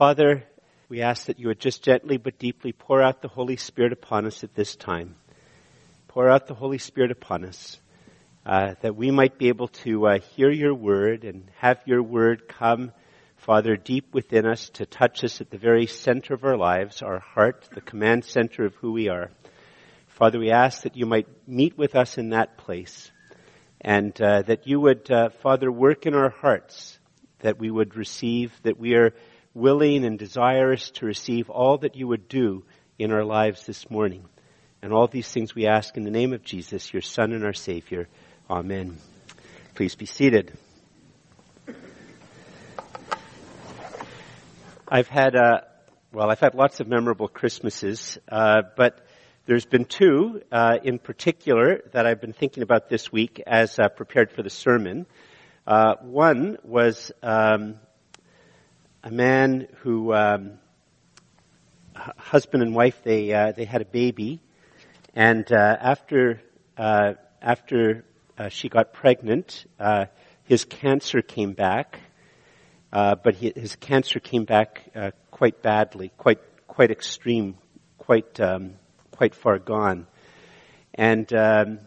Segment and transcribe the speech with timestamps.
[0.00, 0.44] Father,
[0.88, 4.24] we ask that you would just gently but deeply pour out the Holy Spirit upon
[4.24, 5.14] us at this time.
[6.08, 7.78] Pour out the Holy Spirit upon us,
[8.46, 12.48] uh, that we might be able to uh, hear your word and have your word
[12.48, 12.92] come,
[13.36, 17.18] Father, deep within us to touch us at the very center of our lives, our
[17.18, 19.30] heart, the command center of who we are.
[20.08, 23.12] Father, we ask that you might meet with us in that place
[23.82, 26.98] and uh, that you would, uh, Father, work in our hearts,
[27.40, 29.12] that we would receive, that we are
[29.54, 32.64] willing and desirous to receive all that you would do
[32.98, 34.24] in our lives this morning.
[34.82, 37.52] And all these things we ask in the name of Jesus, your Son and our
[37.52, 38.08] Savior.
[38.48, 38.98] Amen.
[39.74, 40.52] Please be seated.
[44.88, 45.60] I've had, uh,
[46.12, 49.06] well, I've had lots of memorable Christmases, uh, but
[49.46, 53.88] there's been two uh, in particular that I've been thinking about this week as uh,
[53.88, 55.06] prepared for the sermon.
[55.66, 57.76] Uh, one was um,
[59.02, 60.58] a man who, um,
[61.94, 64.40] husband and wife, they uh, they had a baby,
[65.14, 66.42] and uh, after
[66.76, 68.04] uh, after
[68.38, 70.06] uh, she got pregnant, uh,
[70.44, 71.98] his cancer came back,
[72.92, 74.82] uh, but he, his cancer came back
[75.30, 77.56] quite badly, quite quite extreme,
[77.96, 78.74] quite um,
[79.10, 80.06] quite far gone,
[80.94, 81.78] and um,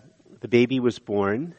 [0.42, 1.53] the baby was born.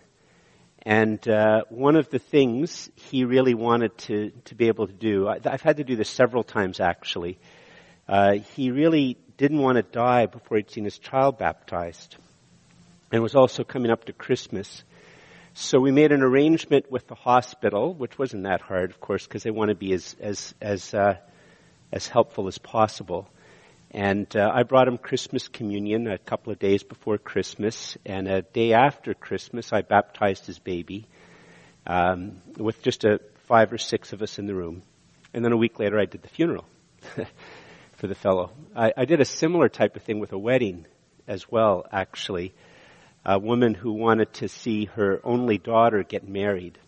[0.87, 5.29] And uh, one of the things he really wanted to, to be able to do,
[5.29, 7.39] I, have had to do this several times actually,
[8.07, 12.17] uh, he really didn't want to die before he'd seen his child baptized.
[13.11, 14.85] And it was also coming up to Christmas.
[15.55, 19.43] So we made an arrangement with the hospital, which wasn't that hard, of course, because
[19.43, 21.17] they want to be as, as, as, uh,
[21.93, 23.29] as helpful as possible.
[23.95, 28.43] And uh, I brought him Christmas communion a couple of days before Christmas, and a
[28.43, 31.07] day after Christmas, I baptized his baby
[31.87, 34.83] um, with just a five or six of us in the room.
[35.33, 36.65] And then a week later, I did the funeral
[37.93, 38.51] for the fellow.
[38.75, 40.87] I, I did a similar type of thing with a wedding
[41.29, 42.53] as well, actually.
[43.25, 46.81] A woman who wanted to see her only daughter get married.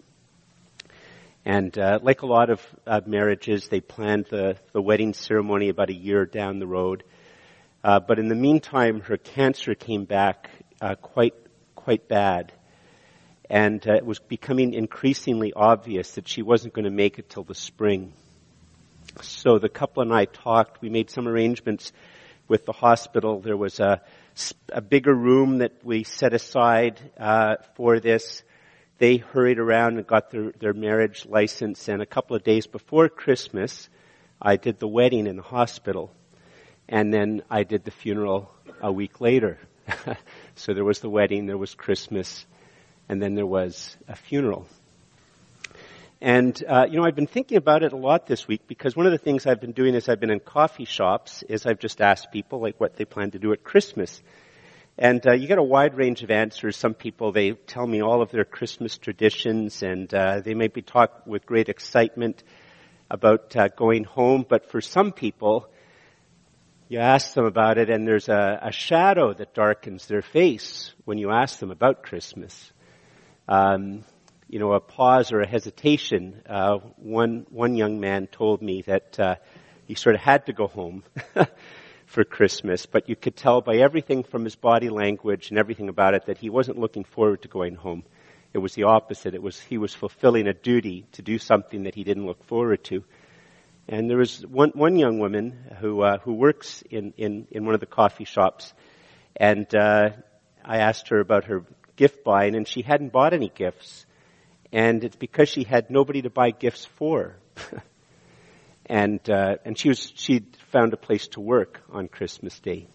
[1.47, 5.91] And uh, like a lot of uh, marriages, they planned the, the wedding ceremony about
[5.91, 7.05] a year down the road.
[7.85, 11.35] Uh, but in the meantime, her cancer came back uh, quite
[11.77, 12.53] quite bad,
[13.49, 17.45] and uh, it was becoming increasingly obvious that she wasn't going to make it till
[17.45, 18.13] the spring.
[19.21, 20.83] So the couple and I talked.
[20.83, 21.93] We made some arrangements
[22.49, 23.41] with the hospital.
[23.41, 24.03] There was a,
[24.73, 28.43] a bigger room that we set aside uh, for this
[28.99, 31.89] they hurried around and got their, their marriage license.
[31.89, 33.89] And a couple of days before Christmas,
[34.41, 36.13] I did the wedding in the hospital.
[36.89, 39.59] And then I did the funeral a week later.
[40.55, 42.47] so there was the wedding, there was Christmas,
[43.09, 44.67] and then there was a funeral.
[46.21, 49.05] And, uh, you know, I've been thinking about it a lot this week because one
[49.05, 52.01] of the things I've been doing is I've been in coffee shops is I've just
[52.01, 54.23] asked people like what they plan to do at Christmas.
[54.99, 56.75] And uh, you get a wide range of answers.
[56.75, 61.27] Some people, they tell me all of their Christmas traditions and uh, they maybe talk
[61.27, 62.43] with great excitement
[63.11, 64.47] about uh, going home.
[64.49, 65.69] But for some people,
[66.89, 71.19] you ask them about it and there's a, a shadow that darkens their face when
[71.19, 72.73] you ask them about Christmas.
[73.49, 74.03] Um,
[74.49, 76.41] you know, a pause or a hesitation.
[76.49, 79.35] Uh, one, one young man told me that uh,
[79.85, 81.05] he sort of had to go home.
[82.07, 86.15] for Christmas, but you could tell by everything from his body language and everything about
[86.15, 88.05] it that he wasn't looking forward to going home.
[88.55, 89.35] It was the opposite.
[89.35, 92.85] It was he was fulfilling a duty to do something that he didn't look forward
[92.85, 93.05] to.
[93.89, 97.75] And there was one one young woman who uh, who works in, in in one
[97.75, 98.73] of the coffee shops,
[99.37, 100.11] and uh,
[100.65, 101.65] I asked her about her
[101.97, 104.07] gift buying, and she hadn't bought any gifts,
[104.73, 107.37] and it's because she had nobody to buy gifts for.
[108.89, 112.87] and uh, and she was she found a place to work on Christmas Day,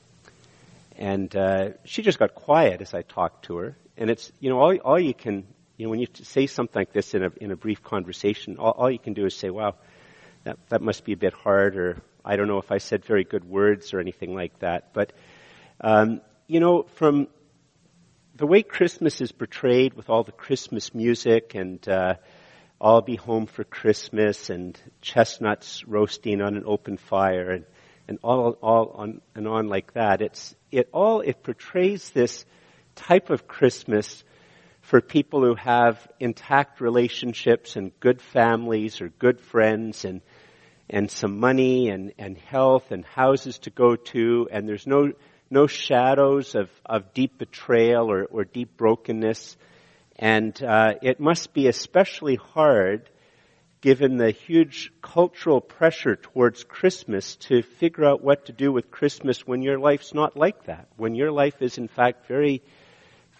[0.97, 3.77] and uh, she just got quiet as I talked to her.
[3.97, 5.45] And it's you know all all you can
[5.77, 8.71] you know when you say something like this in a in a brief conversation, all,
[8.71, 9.75] all you can do is say, "Wow,
[10.45, 13.25] that that must be a bit hard," or "I don't know if I said very
[13.25, 14.93] good words" or anything like that.
[14.93, 15.11] But
[15.81, 17.27] um, you know from
[18.35, 22.15] the way Christmas is portrayed with all the Christmas music and uh,
[22.83, 27.65] I'll be home for Christmas and chestnuts roasting on an open fire and,
[28.07, 30.23] and all, all on and on like that.
[30.23, 32.43] It's, it all, it portrays this
[32.95, 34.23] type of Christmas
[34.81, 40.21] for people who have intact relationships and good families or good friends and,
[40.89, 45.11] and some money and, and health and houses to go to and there's no,
[45.51, 49.55] no shadows of, of deep betrayal or, or deep brokenness
[50.21, 53.09] and uh, it must be especially hard
[53.81, 59.47] given the huge cultural pressure towards Christmas to figure out what to do with Christmas
[59.47, 60.87] when your life's not like that.
[60.95, 62.61] When your life is in fact very,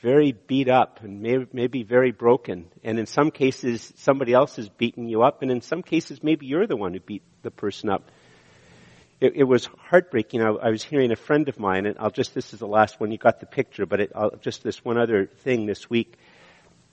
[0.02, 2.66] very beat up and may, maybe very broken.
[2.84, 5.44] And in some cases, somebody else is beating you up.
[5.44, 8.10] And in some cases, maybe you're the one who beat the person up.
[9.20, 10.42] It, it was heartbreaking.
[10.42, 13.00] I, I, was hearing a friend of mine, and I'll just, this is the last
[13.00, 13.12] one.
[13.12, 16.18] You got the picture, but it, I'll, just this one other thing this week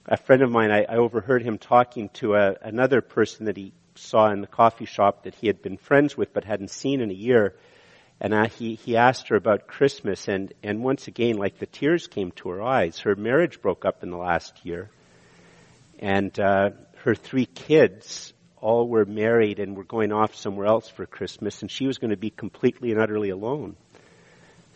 [0.08, 3.72] a friend of mine, I, I overheard him talking to a, another person that he
[3.94, 7.10] saw in the coffee shop that he had been friends with but hadn't seen in
[7.10, 7.54] a year.
[8.20, 12.06] And uh, he, he asked her about Christmas and, and once again, like the tears
[12.06, 12.98] came to her eyes.
[13.00, 14.90] Her marriage broke up in the last year.
[16.00, 16.70] And, uh,
[17.04, 21.70] her three kids all were married and were going off somewhere else for Christmas and
[21.70, 23.76] she was going to be completely and utterly alone.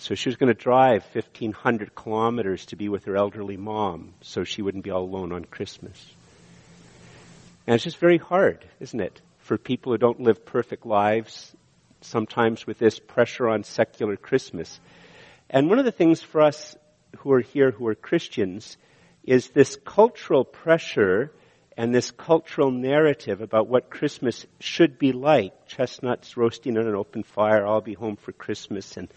[0.02, 4.42] So she was going to drive 1,500 kilometers to be with her elderly mom so
[4.42, 6.12] she wouldn't be all alone on Christmas.
[7.68, 11.54] And it's just very hard, isn't it, for people who don't live perfect lives,
[12.00, 14.80] sometimes with this pressure on secular Christmas.
[15.48, 16.74] And one of the things for us
[17.18, 18.76] who are here who are Christians
[19.22, 21.30] is this cultural pressure
[21.76, 25.68] and this cultural narrative about what Christmas should be like.
[25.68, 29.08] Chestnuts roasting on an open fire, I'll be home for Christmas, and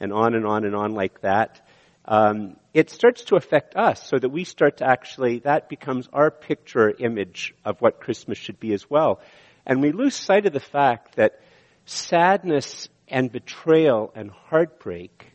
[0.00, 1.60] and on and on and on like that,
[2.04, 6.30] um, it starts to affect us so that we start to actually, that becomes our
[6.30, 9.20] picture image of what Christmas should be as well.
[9.66, 11.40] And we lose sight of the fact that
[11.84, 15.32] sadness and betrayal and heartbreak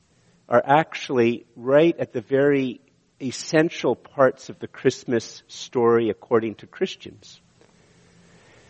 [0.47, 2.81] are actually right at the very
[3.21, 7.39] essential parts of the Christmas story according to Christians.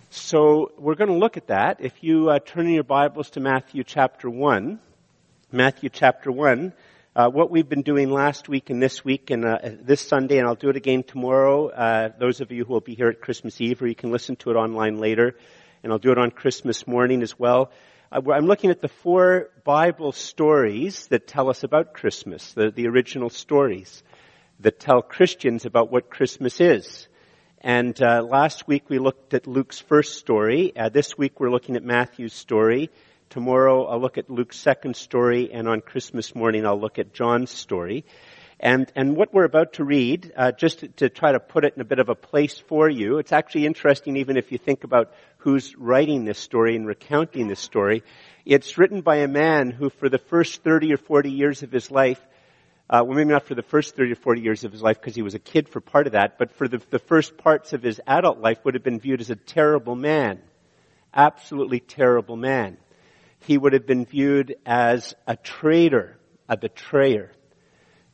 [0.09, 1.77] So we're going to look at that.
[1.79, 4.79] If you uh, turn in your Bibles to Matthew chapter 1,
[5.53, 6.71] Matthew chapter 1.
[7.13, 10.48] Uh, what we've been doing last week and this week and uh, this Sunday, and
[10.48, 11.68] I'll do it again tomorrow.
[11.68, 14.38] Uh, those of you who will be here at Christmas Eve, or you can listen
[14.38, 15.36] to it online later,
[15.83, 17.69] and I'll do it on Christmas morning as well.
[18.13, 22.88] Uh, I'm looking at the four Bible stories that tell us about Christmas, the, the
[22.88, 24.04] original stories
[24.62, 27.09] that tell Christians about what Christmas is.
[27.59, 30.71] And uh, last week we looked at Luke's first story.
[30.77, 32.89] Uh, this week we're looking at Matthew's story.
[33.31, 37.50] Tomorrow I'll look at Luke's second story, and on Christmas morning I'll look at John's
[37.50, 38.04] story.
[38.60, 41.74] And, and what we're about to read, uh, just to, to, try to put it
[41.74, 44.83] in a bit of a place for you, it's actually interesting even if you think
[44.83, 48.04] about who's writing this story and recounting this story.
[48.45, 51.89] It's written by a man who for the first 30 or 40 years of his
[51.89, 52.19] life,
[52.89, 55.16] uh, well maybe not for the first 30 or 40 years of his life because
[55.16, 57.81] he was a kid for part of that, but for the, the first parts of
[57.81, 60.42] his adult life would have been viewed as a terrible man.
[61.13, 62.78] Absolutely terrible man
[63.41, 66.17] he would have been viewed as a traitor,
[66.47, 67.31] a betrayer,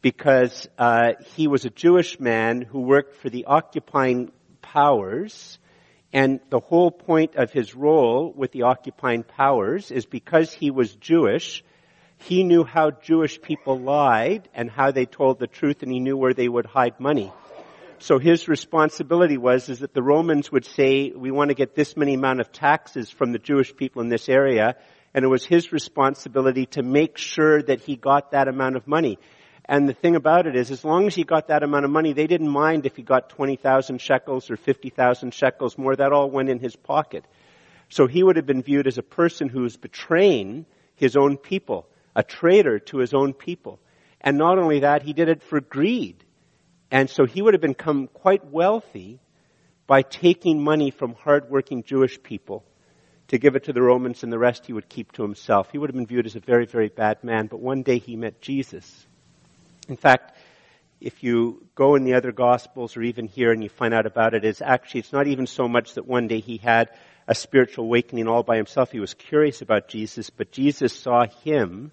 [0.02, 4.32] because uh, he was a Jewish man who worked for the occupying
[4.62, 5.60] powers,
[6.14, 10.96] and the whole point of his role with the occupying powers is because he was
[10.96, 11.64] Jewish,
[12.20, 16.18] he knew how Jewish people lied and how they told the truth, and he knew
[16.18, 17.32] where they would hide money.
[18.00, 21.98] So his responsibility was is that the Romans would say, we want to get this
[21.98, 24.76] many amount of taxes from the Jewish people in this area,
[25.18, 29.18] and it was his responsibility to make sure that he got that amount of money.
[29.66, 32.14] And the thing about it is, as long as he got that amount of money,
[32.14, 35.96] they didn't mind if he got 20,000 shekels or 50,000 shekels more.
[35.96, 37.26] That all went in his pocket.
[37.90, 41.88] So he would have been viewed as a person who was betraying his own people,
[42.16, 43.80] a traitor to his own people.
[44.22, 46.24] And not only that, he did it for greed.
[46.92, 49.20] And so he would have become quite wealthy
[49.88, 52.64] by taking money from hardworking Jewish people
[53.30, 55.72] to give it to the Romans and the rest he would keep to himself.
[55.72, 58.16] He would have been viewed as a very, very bad man, but one day he
[58.16, 59.06] met Jesus.
[59.90, 60.38] In fact,
[61.00, 64.34] if you go in the other gospels or even here and you find out about
[64.34, 66.90] it, it's actually, it's not even so much that one day he had
[67.28, 68.92] a spiritual awakening all by himself.
[68.92, 71.92] He was curious about Jesus, but Jesus saw him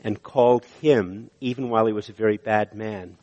[0.00, 3.16] and called him even while he was a very bad man.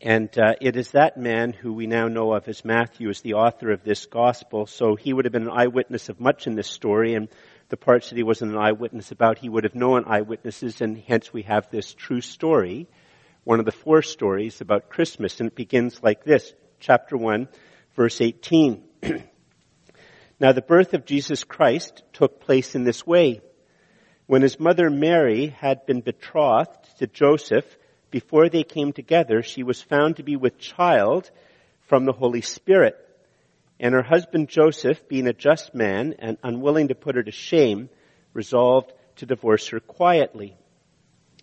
[0.00, 3.34] And uh, it is that man who we now know of as Matthew is the
[3.34, 4.66] author of this gospel.
[4.66, 7.28] So he would have been an eyewitness of much in this story, and
[7.68, 11.32] the parts that he wasn't an eyewitness about, he would have known eyewitnesses, and hence
[11.32, 12.86] we have this true story,
[13.42, 17.48] one of the four stories about Christmas, and it begins like this, chapter 1,
[17.96, 18.84] verse 18.
[20.40, 23.40] now the birth of Jesus Christ took place in this way.
[24.26, 27.77] When his mother Mary had been betrothed to Joseph,
[28.10, 31.30] before they came together, she was found to be with child
[31.88, 32.96] from the Holy Spirit.
[33.80, 37.90] And her husband Joseph, being a just man and unwilling to put her to shame,
[38.32, 40.56] resolved to divorce her quietly.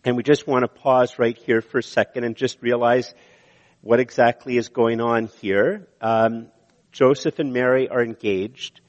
[0.04, 3.14] And we just want to pause right here for a second and just realize
[3.82, 5.88] what exactly is going on here.
[6.02, 6.48] Um,
[6.92, 8.82] Joseph and Mary are engaged,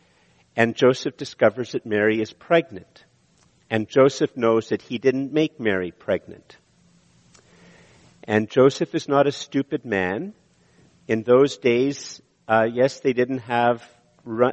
[0.54, 3.04] and Joseph discovers that Mary is pregnant.
[3.68, 6.56] And Joseph knows that he didn't make Mary pregnant.
[8.26, 10.34] And Joseph is not a stupid man.
[11.06, 13.82] In those days, uh, yes, they didn't have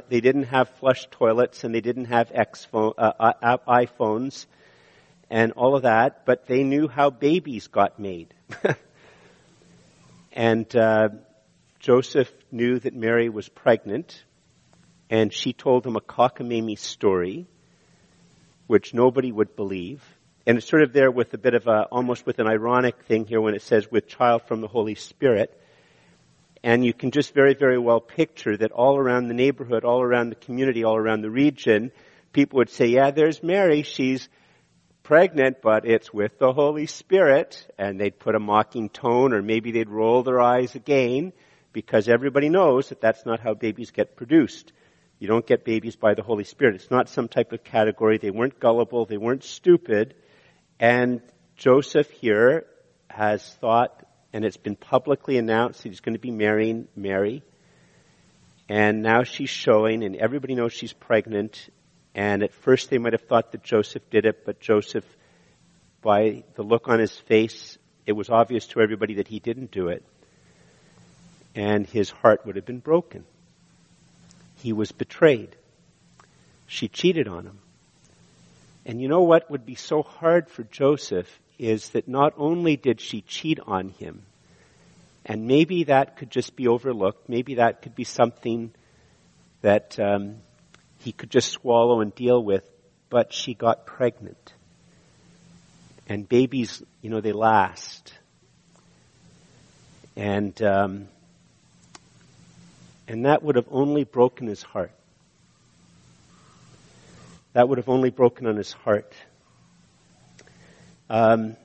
[0.08, 2.30] they didn't have flush toilets and they didn't have
[2.70, 4.46] phone, uh, uh, iPhones
[5.28, 8.32] and all of that, but they knew how babies got made.
[10.32, 11.08] and uh,
[11.80, 14.22] Joseph knew that Mary was pregnant,
[15.10, 17.48] and she told him a cockamamie story,
[18.68, 20.04] which nobody would believe.
[20.46, 23.24] And it's sort of there with a bit of a, almost with an ironic thing
[23.24, 25.58] here when it says with child from the Holy Spirit.
[26.62, 30.30] And you can just very, very well picture that all around the neighborhood, all around
[30.30, 31.92] the community, all around the region,
[32.32, 33.82] people would say, yeah, there's Mary.
[33.82, 34.28] She's
[35.02, 37.66] pregnant, but it's with the Holy Spirit.
[37.78, 41.32] And they'd put a mocking tone or maybe they'd roll their eyes again
[41.72, 44.72] because everybody knows that that's not how babies get produced.
[45.18, 46.74] You don't get babies by the Holy Spirit.
[46.74, 48.18] It's not some type of category.
[48.18, 49.06] They weren't gullible.
[49.06, 50.14] They weren't stupid.
[50.78, 51.20] And
[51.56, 52.66] Joseph here
[53.08, 57.42] has thought, and it's been publicly announced he's going to be marrying Mary.
[58.68, 61.68] And now she's showing, and everybody knows she's pregnant.
[62.14, 65.04] And at first they might have thought that Joseph did it, but Joseph,
[66.02, 69.88] by the look on his face, it was obvious to everybody that he didn't do
[69.88, 70.04] it.
[71.54, 73.24] And his heart would have been broken.
[74.56, 75.54] He was betrayed.
[76.66, 77.58] She cheated on him.
[78.86, 83.00] And you know what would be so hard for Joseph is that not only did
[83.00, 84.24] she cheat on him,
[85.24, 88.72] and maybe that could just be overlooked, maybe that could be something
[89.62, 90.36] that um,
[90.98, 92.68] he could just swallow and deal with,
[93.08, 94.52] but she got pregnant.
[96.06, 98.12] And babies, you know, they last.
[100.16, 101.08] And um,
[103.08, 104.92] and that would have only broken his heart
[107.54, 109.14] that would have only broken on his heart.
[111.08, 111.56] Um,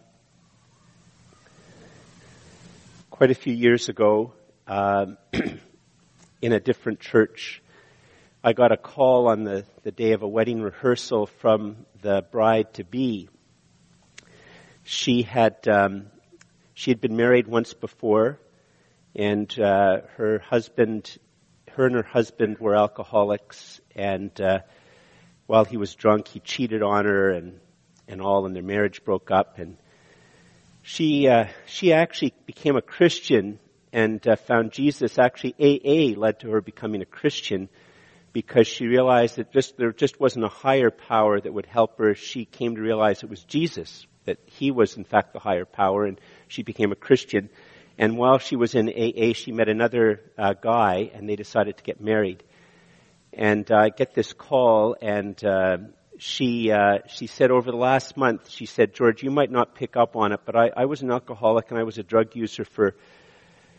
[3.10, 4.34] quite a few years ago,
[4.67, 5.17] um,
[6.41, 7.63] in a different church,
[8.43, 12.75] I got a call on the, the day of a wedding rehearsal from the bride
[12.75, 13.27] to be.
[14.84, 16.05] She had um,
[16.75, 18.39] she had been married once before,
[19.15, 21.17] and uh, her husband,
[21.72, 24.60] her and her husband were alcoholics, and uh,
[25.50, 27.60] while he was drunk, he cheated on her and,
[28.08, 29.58] and all, and their marriage broke up.
[29.58, 29.77] And
[30.84, 33.58] she, uh, she actually became a Christian
[33.91, 35.18] and uh, found Jesus.
[35.18, 37.68] Actually, AA led to her becoming a Christian
[38.32, 42.13] because she realized that just, there just wasn't a higher power that would help her.
[42.13, 46.06] She came to realize it was Jesus, that he was in fact the higher power,
[46.06, 47.50] and she became a Christian.
[47.98, 51.84] And while she was in AA, she met another uh, guy, and they decided to
[51.84, 52.44] get married
[53.33, 55.77] and I uh, get this call, and uh,
[56.17, 59.95] she uh, she said over the last month, she said, George, you might not pick
[59.95, 62.65] up on it, but I, I was an alcoholic and I was a drug user
[62.65, 62.95] for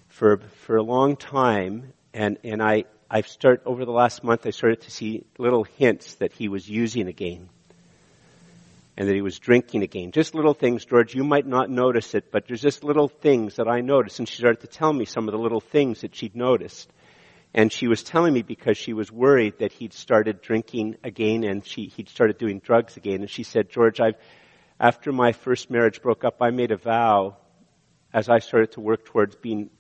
[0.08, 4.50] for for a long time, and and I I've start over the last month, I
[4.50, 7.48] started to see little hints that he was using again.
[8.96, 10.12] And that he was drinking again.
[10.12, 13.66] Just little things, George, you might not notice it, but there's just little things that
[13.66, 14.18] I noticed.
[14.18, 16.92] And she started to tell me some of the little things that she'd noticed.
[17.52, 21.66] And she was telling me because she was worried that he'd started drinking again and
[21.66, 23.22] she, he'd started doing drugs again.
[23.22, 24.14] And she said, George, I've,
[24.78, 27.36] after my first marriage broke up, I made a vow
[28.12, 29.70] as I started to work towards being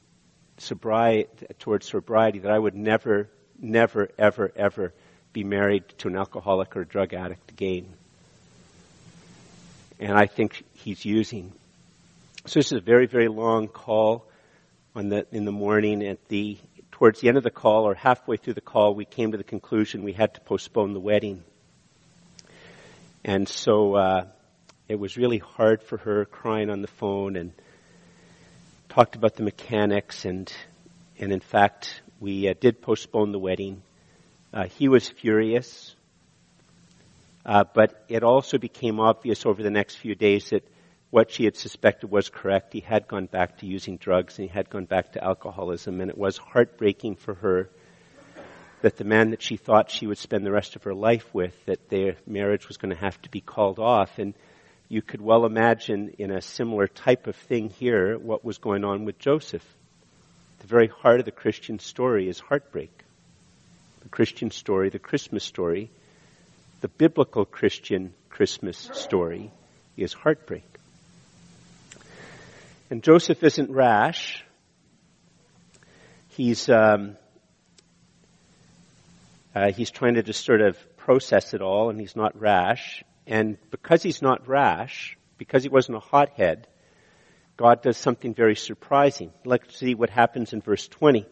[0.58, 4.92] sobriety, towards sobriety, that I would never, never, ever, ever
[5.32, 7.86] be married to an alcoholic or a drug addict again.
[10.00, 11.52] And I think he's using.
[12.46, 14.26] So this is a very, very long call
[14.94, 16.58] on the, in the morning at the
[17.00, 19.42] towards the end of the call or halfway through the call, we came to the
[19.42, 21.42] conclusion we had to postpone the wedding.
[23.24, 24.26] And so uh,
[24.86, 27.52] it was really hard for her crying on the phone and
[28.90, 30.52] talked about the mechanics and
[31.18, 33.80] and in fact we uh, did postpone the wedding.
[34.52, 35.94] Uh, he was furious,
[37.46, 40.68] uh, but it also became obvious over the next few days that
[41.10, 42.72] what she had suspected was correct.
[42.72, 46.10] He had gone back to using drugs and he had gone back to alcoholism, and
[46.10, 47.68] it was heartbreaking for her
[48.82, 51.54] that the man that she thought she would spend the rest of her life with,
[51.66, 54.18] that their marriage was going to have to be called off.
[54.18, 54.34] And
[54.88, 59.04] you could well imagine in a similar type of thing here what was going on
[59.04, 59.64] with Joseph.
[60.60, 62.90] The very heart of the Christian story is heartbreak.
[64.02, 65.90] The Christian story, the Christmas story,
[66.80, 69.50] the biblical Christian Christmas story
[69.96, 70.69] is heartbreak.
[72.90, 74.44] And Joseph isn't rash.
[76.28, 77.16] He's, um,
[79.52, 83.02] Uh, he's trying to just sort of process it all, and he's not rash.
[83.26, 86.68] And because he's not rash, because he wasn't a hothead,
[87.56, 89.32] God does something very surprising.
[89.44, 91.26] Let's see what happens in verse 20.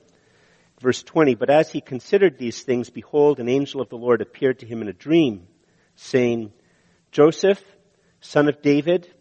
[0.81, 4.61] Verse 20, but as he considered these things, behold, an angel of the Lord appeared
[4.61, 5.47] to him in a dream,
[5.97, 6.53] saying,
[7.11, 7.62] Joseph,
[8.21, 9.12] son of David,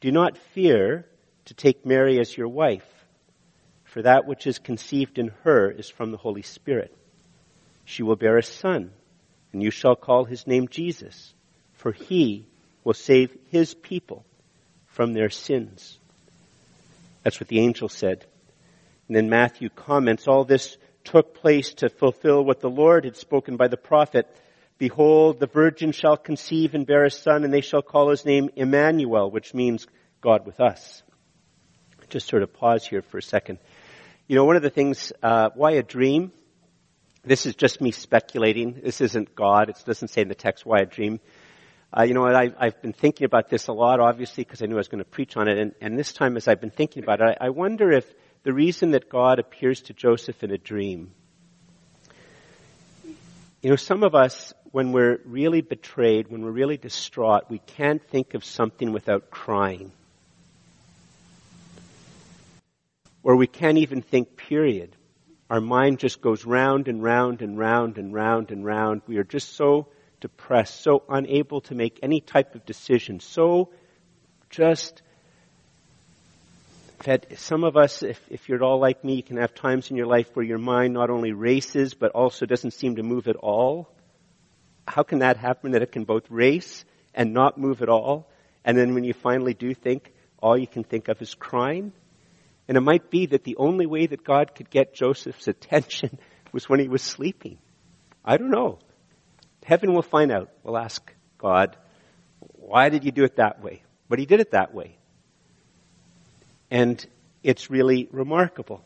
[0.00, 1.06] do not fear
[1.46, 2.86] to take Mary as your wife,
[3.84, 6.96] for that which is conceived in her is from the Holy Spirit.
[7.84, 8.90] She will bear a son,
[9.52, 11.34] and you shall call his name Jesus,
[11.74, 12.46] for he
[12.82, 14.24] will save his people
[14.86, 15.98] from their sins.
[17.22, 18.26] That's what the angel said.
[19.08, 23.56] And then Matthew comments, all this took place to fulfill what the Lord had spoken
[23.56, 24.26] by the prophet.
[24.78, 28.50] Behold, the virgin shall conceive and bear a son, and they shall call his name
[28.56, 29.86] Emmanuel, which means
[30.20, 31.03] God with us.
[32.14, 33.58] Just sort of pause here for a second.
[34.28, 36.30] You know, one of the things, uh, why a dream?
[37.24, 38.80] This is just me speculating.
[38.84, 39.68] This isn't God.
[39.68, 41.18] It doesn't say in the text why a dream.
[41.92, 44.76] Uh, you know, I, I've been thinking about this a lot, obviously, because I knew
[44.76, 45.58] I was going to preach on it.
[45.58, 48.06] And, and this time, as I've been thinking about it, I, I wonder if
[48.44, 51.10] the reason that God appears to Joseph in a dream.
[53.60, 58.08] You know, some of us, when we're really betrayed, when we're really distraught, we can't
[58.08, 59.90] think of something without crying.
[63.24, 64.94] Or we can't even think, period.
[65.50, 69.02] Our mind just goes round and round and round and round and round.
[69.08, 69.88] We are just so
[70.20, 73.70] depressed, so unable to make any type of decision, so
[74.50, 75.02] just
[77.04, 79.90] that some of us, if, if you're at all like me, you can have times
[79.90, 83.26] in your life where your mind not only races, but also doesn't seem to move
[83.28, 83.88] at all.
[84.86, 88.28] How can that happen that it can both race and not move at all?
[88.64, 91.92] And then when you finally do think, all you can think of is crying?
[92.66, 96.18] And it might be that the only way that God could get Joseph's attention
[96.52, 97.58] was when he was sleeping.
[98.24, 98.78] I don't know.
[99.64, 100.50] Heaven will find out.
[100.62, 101.76] We'll ask God,
[102.38, 103.82] why did you do it that way?
[104.08, 104.96] But he did it that way.
[106.70, 107.04] And
[107.42, 108.84] it's really remarkable.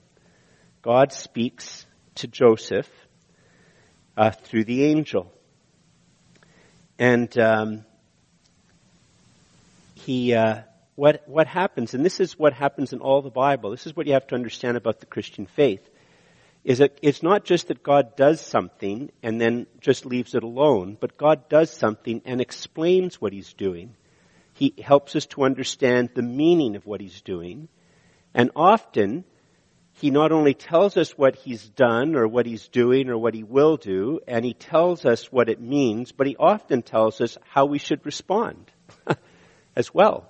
[0.82, 2.88] God speaks to Joseph
[4.16, 5.32] uh, through the angel.
[6.98, 7.84] And um,
[9.94, 10.62] he, uh,
[10.98, 14.08] what, what happens, and this is what happens in all the Bible, this is what
[14.08, 15.88] you have to understand about the Christian faith,
[16.64, 20.96] is that it's not just that God does something and then just leaves it alone,
[21.00, 23.94] but God does something and explains what He's doing.
[24.54, 27.68] He helps us to understand the meaning of what he's doing.
[28.34, 29.22] And often,
[29.92, 33.44] he not only tells us what he's done or what he's doing or what he
[33.44, 37.66] will do, and he tells us what it means, but he often tells us how
[37.66, 38.72] we should respond
[39.76, 40.28] as well.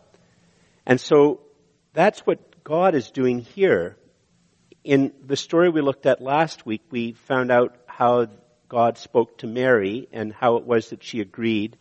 [0.89, 1.41] And so
[1.93, 3.99] that's what God is doing here.
[4.83, 8.29] In the story we looked at last week, we found out how
[8.71, 11.77] God spoke to Mary and how it was that she agreed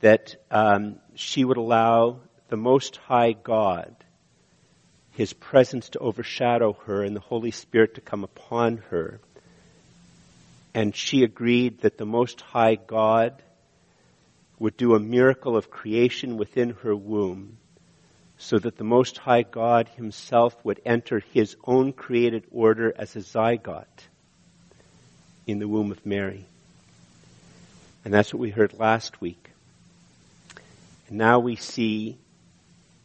[0.00, 3.96] that um, she would allow the Most High God,
[5.12, 9.18] His presence to overshadow her and the Holy Spirit to come upon her.
[10.74, 13.42] And she agreed that the Most High God
[14.58, 17.56] would do a miracle of creation within her womb
[18.44, 23.20] so that the Most High God Himself would enter His own created order as a
[23.20, 23.86] zygote
[25.46, 26.44] in the womb of Mary.
[28.04, 29.48] And that's what we heard last week.
[31.08, 32.18] And now we see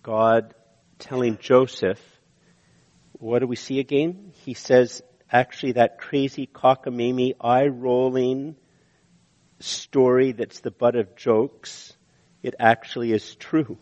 [0.04, 0.54] God
[1.00, 2.02] telling Joseph,
[3.14, 4.34] what do we see again?
[4.44, 8.58] He says, actually that crazy cockamamie, eye-rolling
[9.62, 11.94] story that's the butt of jokes,
[12.44, 13.78] it actually is true.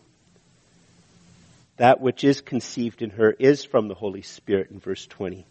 [1.78, 5.46] That which is conceived in her is from the Holy Spirit in verse 20.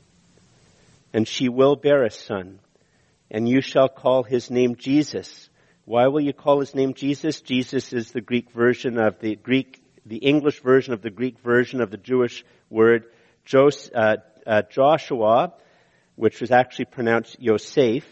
[1.13, 2.59] And she will bear a son,
[3.31, 5.49] and you shall call his name Jesus
[5.87, 7.39] why will you call his name Jesus?
[7.39, 11.79] Jesus is the Greek version of the Greek, the English version of the Greek version
[11.79, 13.05] of the Jewish word
[13.55, 15.53] uh, uh, Joshua,
[16.17, 18.03] which was actually pronounced Yosef.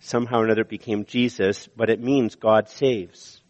[0.00, 3.40] Somehow or another it became Jesus, but it means God saves.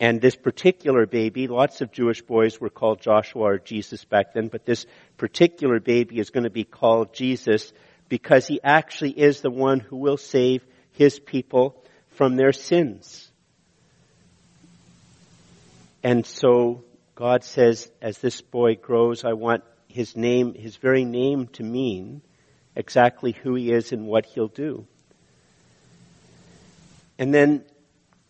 [0.00, 4.48] And this particular baby, lots of Jewish boys were called Joshua or Jesus back then,
[4.48, 7.72] but this particular baby is going to be called Jesus
[8.08, 13.30] because he actually is the one who will save his people from their sins.
[16.02, 21.46] And so God says, as this boy grows, I want his name, his very name
[21.54, 22.20] to mean
[22.76, 24.86] exactly who he is and what he'll do.
[27.18, 27.64] And then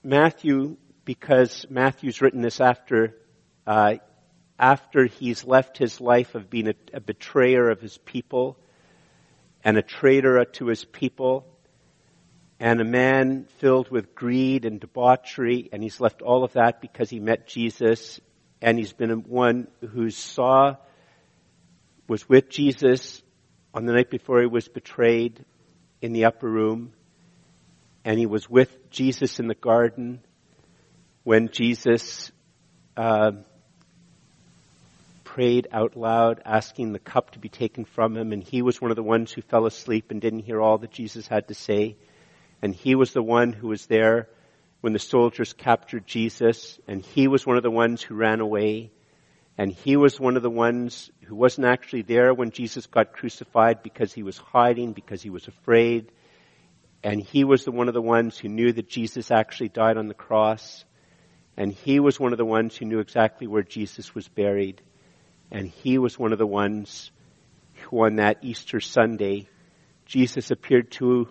[0.03, 3.17] Matthew, because Matthew's written this after,
[3.67, 3.97] uh,
[4.59, 8.57] after he's left his life of being a, a betrayer of his people
[9.63, 11.47] and a traitor to his people,
[12.61, 17.11] and a man filled with greed and debauchery, and he's left all of that because
[17.11, 18.21] he met Jesus,
[18.63, 20.77] and he's been one who saw,
[22.09, 23.23] was with Jesus
[23.73, 25.45] on the night before he was betrayed
[26.01, 26.93] in the upper room,
[28.05, 30.21] and he was with Jesus in the garden
[31.25, 32.31] when Jesus
[32.97, 33.33] uh,
[35.25, 38.93] prayed out loud, asking the cup to be taken from him, and he was one
[38.93, 41.97] of the ones who fell asleep and didn't hear all that Jesus had to say.
[42.63, 44.29] And he was the one who was there
[44.81, 48.93] when the soldiers captured Jesus, and he was one of the ones who ran away.
[49.57, 53.83] And he was one of the ones who wasn't actually there when Jesus got crucified
[53.83, 56.13] because he was hiding, because he was afraid.
[57.03, 60.09] And he was the one of the ones who knew that Jesus actually died on
[60.09, 60.85] the cross.
[61.57, 64.83] And he was one of the ones who knew exactly where Jesus was buried.
[65.51, 67.11] And he was one of the ones
[67.83, 69.49] who on that Easter Sunday,
[70.07, 71.29] Jesus appeared to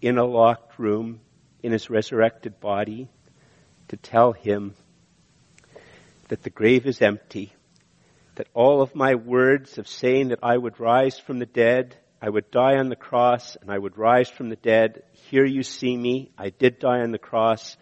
[0.00, 1.20] in a locked room
[1.62, 3.08] in his resurrected body
[3.88, 4.74] to tell him
[6.28, 7.52] that the grave is empty,
[8.34, 12.28] that all of my words of saying that I would rise from the dead, I
[12.28, 15.02] would die on the cross, and I would rise from the dead.
[15.30, 16.30] Here you see me.
[16.36, 17.76] I did die on the cross.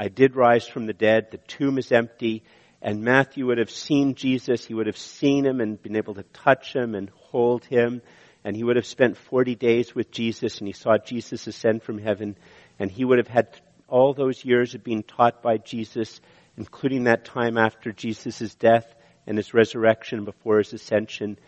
[0.00, 1.32] I did rise from the dead.
[1.32, 2.44] The tomb is empty.
[2.80, 4.64] And Matthew would have seen Jesus.
[4.64, 8.00] He would have seen him and been able to touch him and hold him.
[8.44, 11.98] And he would have spent 40 days with Jesus and he saw Jesus ascend from
[11.98, 12.36] heaven.
[12.78, 13.48] And he would have had
[13.88, 16.20] all those years of being taught by Jesus,
[16.56, 18.94] including that time after Jesus' death
[19.26, 21.38] and his resurrection before his ascension.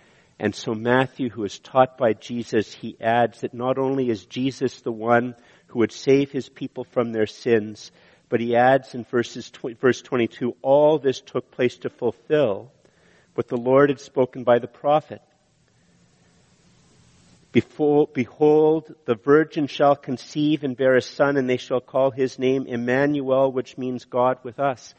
[0.40, 4.80] And so Matthew, who is taught by Jesus, he adds that not only is Jesus
[4.80, 5.36] the one
[5.68, 7.92] who would save his people from their sins,
[8.30, 12.72] but he adds in verses, verse 22, all this took place to fulfill
[13.34, 15.20] what the Lord had spoken by the prophet.
[17.52, 22.66] Behold, the virgin shall conceive and bear a son, and they shall call his name
[22.66, 24.94] Emmanuel, which means God with us.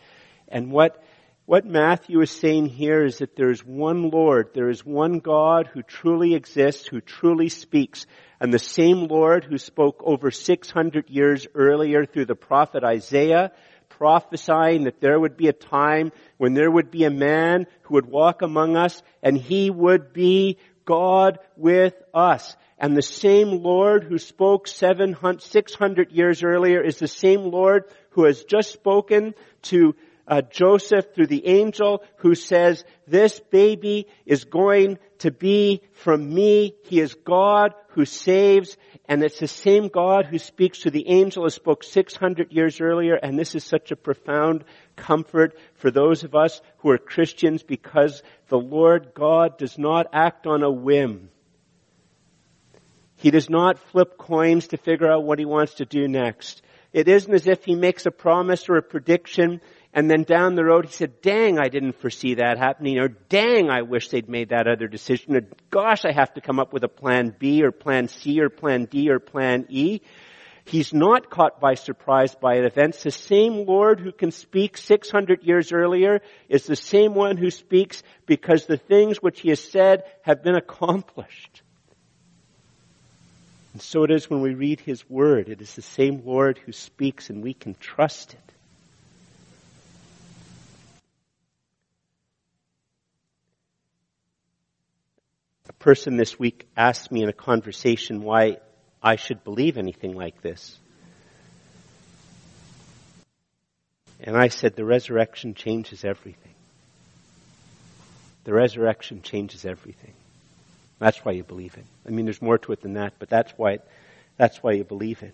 [0.50, 1.02] And what,
[1.52, 5.68] what Matthew is saying here is that there is one Lord, there is one God
[5.68, 8.06] who truly exists, who truly speaks.
[8.40, 13.52] And the same Lord who spoke over 600 years earlier through the prophet Isaiah,
[13.90, 18.06] prophesying that there would be a time when there would be a man who would
[18.06, 22.56] walk among us and he would be God with us.
[22.78, 28.24] And the same Lord who spoke 700, 600 years earlier is the same Lord who
[28.24, 29.96] has just spoken to
[30.32, 36.74] uh, Joseph through the angel who says, this baby is going to be from me.
[36.86, 38.78] He is God who saves.
[39.10, 43.16] And it's the same God who speaks to the angel as spoke 600 years earlier.
[43.16, 44.64] And this is such a profound
[44.96, 50.48] comfort for those of us who are Christians because the Lord God does not act
[50.48, 51.30] on a whim.
[53.18, 56.62] He does not flip coins to figure out what he wants to do next.
[56.94, 59.62] It isn't as if he makes a promise or a prediction
[59.94, 63.70] and then down the road he said, dang, I didn't foresee that happening, or dang,
[63.70, 66.84] I wish they'd made that other decision, or gosh, I have to come up with
[66.84, 70.02] a plan B, or plan C, or plan D, or plan E.
[70.64, 73.04] He's not caught by surprise by events.
[73.04, 78.04] The same Lord who can speak 600 years earlier is the same one who speaks
[78.26, 81.64] because the things which he has said have been accomplished.
[83.74, 85.50] And so it is when we read his word.
[85.50, 88.54] It is the same Lord who speaks and we can trust it.
[95.82, 98.58] Person this week asked me in a conversation why
[99.02, 100.78] I should believe anything like this.
[104.20, 106.54] And I said, the resurrection changes everything.
[108.44, 110.14] The resurrection changes everything.
[111.00, 111.86] That's why you believe it.
[112.08, 113.80] I mean, there's more to it than that, but that's why,
[114.38, 115.34] that's why you believe it.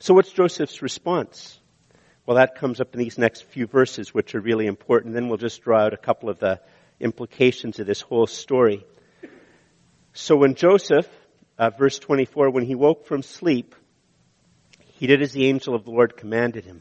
[0.00, 1.60] So what's Joseph's response?
[2.26, 5.14] Well, that comes up in these next few verses, which are really important.
[5.14, 6.60] Then we'll just draw out a couple of the
[6.98, 8.84] implications of this whole story.
[10.18, 11.06] So when Joseph,
[11.58, 13.74] uh, verse 24, when he woke from sleep,
[14.94, 16.80] he did as the angel of the Lord commanded him.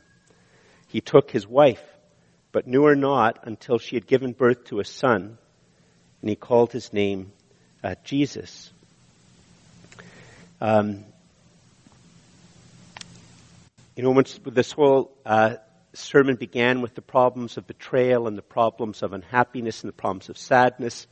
[0.88, 1.84] He took his wife,
[2.54, 5.38] but knew her not until she had given birth to a son,
[6.21, 7.34] and he called his name
[7.84, 8.71] uh, Jesus.
[10.62, 11.04] Um,
[13.98, 15.56] you know, once this whole uh,
[15.91, 20.30] sermon began with the problems of betrayal and the problems of unhappiness and the problems
[20.30, 21.06] of sadness,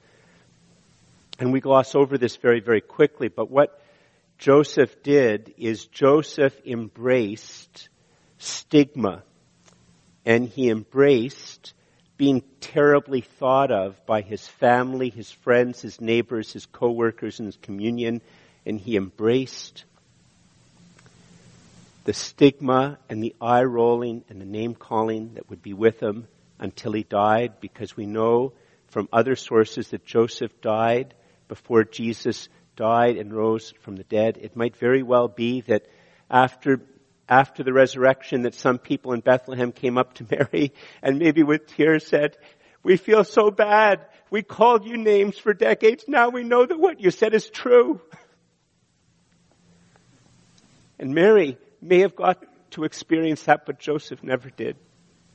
[1.40, 3.82] and we gloss over this very, very quickly, but what
[4.38, 7.90] Joseph did is Joseph embraced
[8.38, 9.24] stigma
[10.26, 11.74] and he embraced
[12.18, 17.58] being terribly thought of by his family, his friends, his neighbors, his coworkers, and his
[17.58, 18.22] communion,
[18.66, 19.86] and he embraced
[22.06, 26.28] the stigma and the eye rolling and the name calling that would be with him
[26.60, 28.54] until he died because we know
[28.88, 31.14] from other sources that Joseph died
[31.54, 34.40] before Jesus died and rose from the dead.
[34.42, 35.86] It might very well be that
[36.28, 36.82] after
[37.30, 41.68] after the resurrection that some people in Bethlehem came up to Mary and maybe with
[41.68, 42.38] tears said,
[42.82, 44.08] we feel so bad.
[44.32, 46.06] We called you names for decades.
[46.08, 48.02] Now we know that what you said is true.
[50.98, 54.76] And Mary may have got to experience that, but Joseph never did.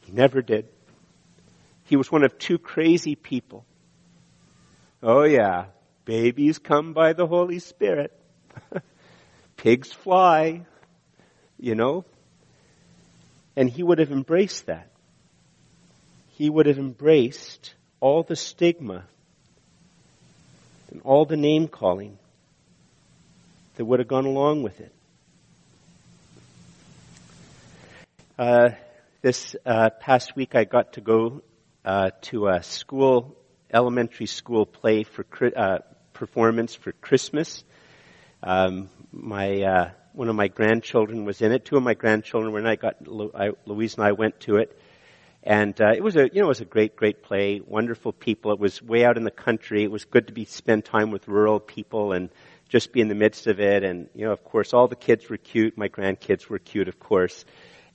[0.00, 0.66] He never did.
[1.84, 3.64] He was one of two crazy people.
[5.00, 5.66] Oh yeah,
[6.08, 8.18] babies come by the Holy Spirit.
[9.58, 10.64] Pigs fly,
[11.60, 12.06] you know.
[13.54, 14.88] And he would have embraced that.
[16.30, 19.04] He would have embraced all the stigma
[20.90, 22.18] and all the name calling
[23.76, 24.94] that would have gone along with it.
[28.38, 28.70] Uh,
[29.20, 31.42] this uh, past week, I got to go
[31.84, 33.36] uh, to a school,
[33.70, 35.80] elementary school play for uh,
[36.18, 37.64] performance for Christmas.
[38.42, 41.64] Um, my uh, one of my grandchildren was in it.
[41.64, 42.96] Two of my grandchildren when I got
[43.34, 44.76] I, Louise and I went to it,
[45.44, 47.60] and uh, it was a you know it was a great great play.
[47.64, 48.52] Wonderful people.
[48.52, 49.84] It was way out in the country.
[49.84, 52.30] It was good to be spend time with rural people and
[52.68, 53.84] just be in the midst of it.
[53.84, 55.78] And you know, of course, all the kids were cute.
[55.78, 57.44] My grandkids were cute, of course.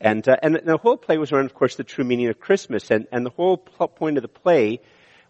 [0.02, 2.92] And, uh, and the whole play was around, of course, the true meaning of Christmas.
[2.92, 4.82] And, and the whole point of the play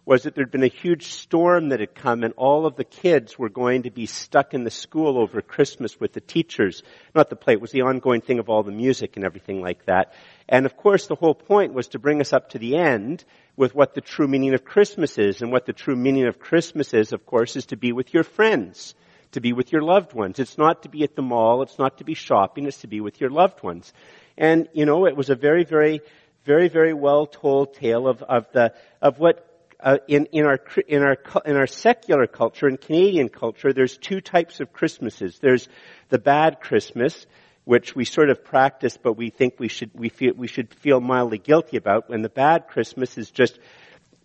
[0.06, 3.38] was that there'd been a huge storm that had come and all of the kids
[3.38, 6.82] were going to be stuck in the school over Christmas with the teachers.
[7.14, 9.86] Not the play, it was the ongoing thing of all the music and everything like
[9.86, 10.12] that.
[10.48, 13.24] And of course the whole point was to bring us up to the end
[13.56, 15.40] with what the true meaning of Christmas is.
[15.40, 18.24] And what the true meaning of Christmas is, of course, is to be with your
[18.24, 18.94] friends.
[19.32, 20.38] To be with your loved ones.
[20.38, 23.00] It's not to be at the mall, it's not to be shopping, it's to be
[23.00, 23.92] with your loved ones.
[24.38, 26.02] And, you know, it was a very, very,
[26.44, 29.53] very, very well told tale of, of the, of what
[29.84, 34.22] uh, in, in our in our in our secular culture in Canadian culture, there's two
[34.22, 35.38] types of Christmases.
[35.40, 35.68] There's
[36.08, 37.26] the bad Christmas,
[37.64, 41.00] which we sort of practice, but we think we should we feel we should feel
[41.00, 42.08] mildly guilty about.
[42.08, 43.58] And the bad Christmas is just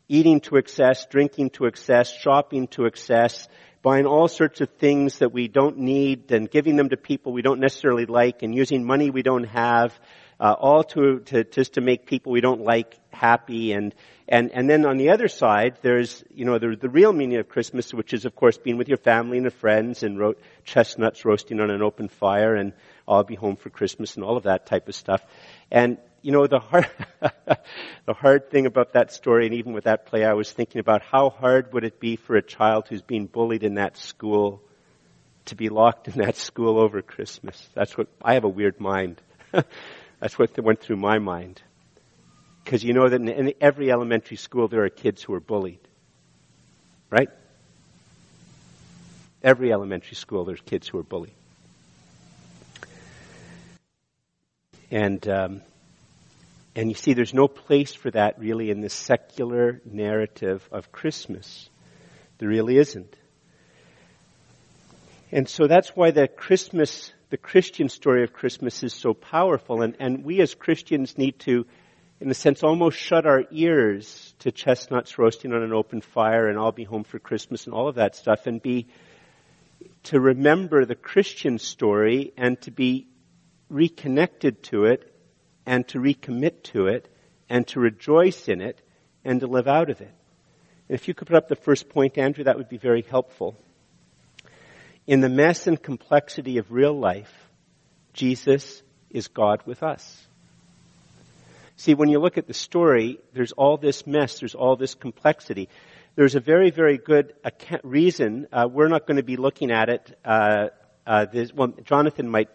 [0.07, 3.49] eating to excess, drinking to excess, shopping to excess,
[3.81, 7.41] buying all sorts of things that we don't need and giving them to people we
[7.41, 9.97] don't necessarily like and using money we don't have,
[10.39, 13.93] uh, all to, to, just to make people we don't like happy and,
[14.27, 17.49] and, and then on the other side, there's, you know, the, the real meaning of
[17.49, 21.25] Christmas, which is of course being with your family and your friends and ro- chestnuts
[21.25, 22.73] roasting on an open fire and
[23.07, 25.23] I'll be home for Christmas and all of that type of stuff.
[25.71, 26.89] And you know, the hard,
[28.05, 31.01] the hard thing about that story, and even with that play, I was thinking about
[31.01, 34.61] how hard would it be for a child who's being bullied in that school
[35.45, 37.67] to be locked in that school over Christmas.
[37.73, 39.21] That's what, I have a weird mind.
[40.19, 41.61] That's what went through my mind.
[42.63, 45.79] Because you know that in every elementary school there are kids who are bullied.
[47.09, 47.29] Right?
[49.43, 51.33] Every elementary school there's kids who are bullied.
[54.91, 55.61] And um,
[56.79, 61.69] and you see, there's no place for that really in the secular narrative of Christmas.
[62.37, 63.13] There really isn't.
[65.31, 69.81] And so that's why the Christmas, the Christian story of Christmas is so powerful.
[69.81, 71.65] And, and we as Christians need to,
[72.19, 76.57] in a sense, almost shut our ears to chestnuts roasting on an open fire and
[76.57, 78.87] I'll be home for Christmas and all of that stuff and be,
[80.03, 83.07] to remember the Christian story and to be
[83.69, 85.13] reconnected to it
[85.65, 87.13] and to recommit to it
[87.47, 88.81] and to rejoice in it
[89.23, 90.13] and to live out of it.
[90.87, 93.55] And if you could put up the first point, Andrew, that would be very helpful.
[95.09, 97.33] In the mess and complexity of real life,
[98.13, 100.27] Jesus is God with us.
[101.77, 105.67] See, when you look at the story, there's all this mess, there's all this complexity.
[106.13, 107.33] There's a very, very good
[107.81, 108.49] reason.
[108.53, 110.15] Uh, we're not going to be looking at it.
[110.23, 110.67] Uh,
[111.07, 112.49] uh, well, Jonathan might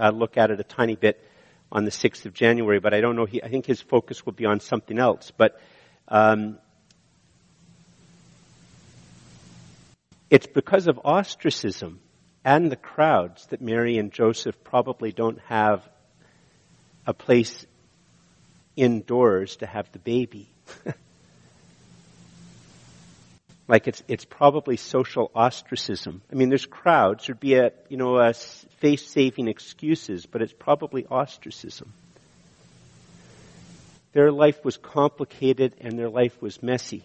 [0.00, 1.22] uh, look at it a tiny bit
[1.70, 3.26] on the 6th of January, but I don't know.
[3.26, 5.30] He, I think his focus will be on something else.
[5.36, 5.60] But
[6.08, 6.56] um,
[10.32, 12.00] it's because of ostracism
[12.42, 15.86] and the crowds that Mary and Joseph probably don't have
[17.06, 17.66] a place
[18.74, 20.48] indoors to have the baby.
[23.68, 26.22] like it's it's probably social ostracism.
[26.32, 27.26] I mean, there's crowds.
[27.26, 31.92] There'd be a you know a face saving excuses, but it's probably ostracism.
[34.14, 37.04] Their life was complicated and their life was messy,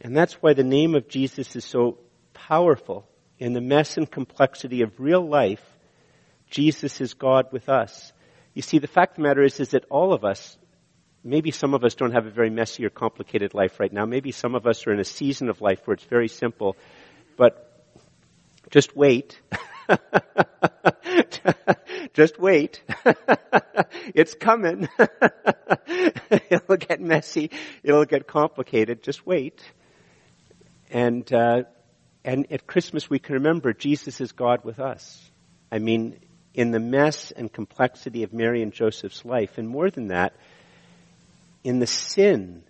[0.00, 1.98] and that's why the name of Jesus is so
[2.48, 5.62] powerful in the mess and complexity of real life.
[6.50, 8.12] Jesus is God with us.
[8.54, 10.56] You see, the fact of the matter is, is that all of us,
[11.24, 14.04] maybe some of us don't have a very messy or complicated life right now.
[14.04, 16.76] Maybe some of us are in a season of life where it's very simple.
[17.36, 17.68] But
[18.70, 19.40] just wait.
[22.14, 22.82] just wait.
[24.14, 24.88] it's coming.
[26.50, 27.50] It'll get messy.
[27.82, 29.02] It'll get complicated.
[29.02, 29.62] Just wait.
[30.90, 31.62] And, uh,
[32.24, 35.20] and at Christmas we can remember Jesus is God with us.
[35.70, 36.20] I mean,
[36.54, 40.34] in the mess and complexity of Mary and Joseph's life, and more than that,
[41.64, 42.62] in the sin.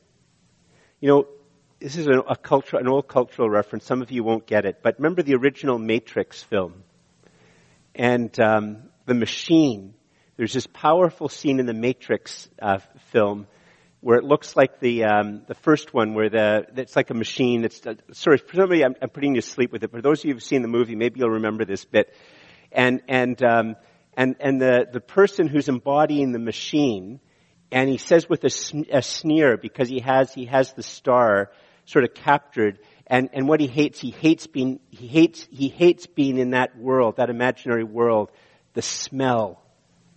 [1.00, 1.26] You know,
[1.80, 3.84] this is a, a an old cultural reference.
[3.84, 6.84] Some of you won't get it, but remember the original Matrix film
[7.94, 9.94] and um, the machine.
[10.36, 12.78] There's this powerful scene in the Matrix uh,
[13.10, 13.46] film
[14.02, 17.64] where it looks like the um, the first one, where the it's like a machine.
[17.64, 19.90] It's uh, sorry, somebody, I'm, I'm, putting you to sleep with it.
[19.90, 22.12] For those of you who've seen the movie, maybe you'll remember this bit.
[22.72, 23.76] And and um,
[24.16, 27.20] and and the the person who's embodying the machine,
[27.70, 28.50] and he says with a,
[28.90, 31.52] a sneer because he has he has the star
[31.84, 32.80] sort of captured.
[33.06, 36.78] And, and what he hates, he hates being, he hates, he hates being in that
[36.78, 38.30] world, that imaginary world,
[38.74, 39.62] the smell,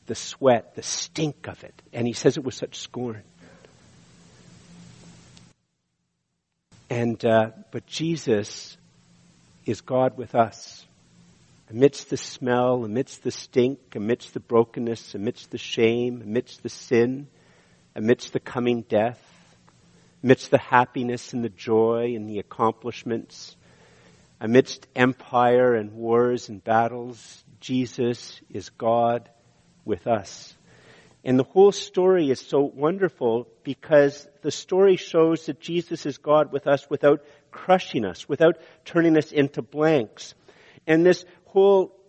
[0.05, 1.81] the sweat, the stink of it.
[1.91, 3.23] And he says it with such scorn.
[6.89, 8.77] And, uh, but Jesus
[9.65, 10.85] is God with us.
[11.69, 17.27] Amidst the smell, amidst the stink, amidst the brokenness, amidst the shame, amidst the sin,
[17.95, 19.19] amidst the coming death,
[20.23, 23.55] amidst the happiness and the joy and the accomplishments,
[24.39, 29.27] amidst empire and wars and battles, Jesus is God
[29.85, 30.55] with us.
[31.25, 36.51] And the whole story is so wonderful because the story shows that Jesus is God
[36.51, 40.35] with us without crushing us, without turning us into blanks.
[40.85, 41.99] And this whole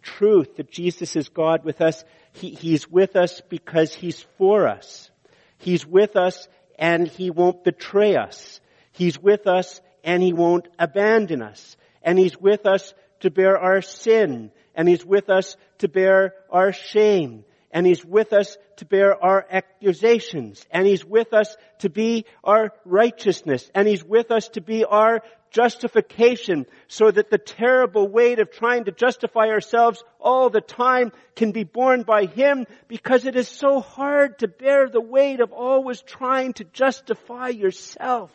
[0.00, 5.10] truth that Jesus is God with us, he, He's with us because He's for us.
[5.58, 8.58] He's with us and He won't betray us.
[8.92, 11.76] He's with us and He won't abandon us.
[12.02, 14.50] And He's with us to bear our sin.
[14.74, 19.46] And He's with us to bear our shame and He's with us to bear our
[19.50, 24.84] accusations, and He's with us to be our righteousness, and He's with us to be
[24.84, 31.12] our justification, so that the terrible weight of trying to justify ourselves all the time
[31.36, 35.52] can be borne by Him, because it is so hard to bear the weight of
[35.52, 38.30] always trying to justify yourself.